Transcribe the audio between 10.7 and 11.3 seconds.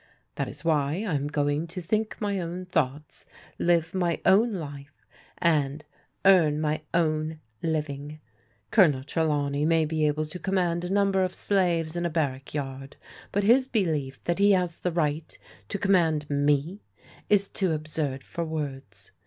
a nimiber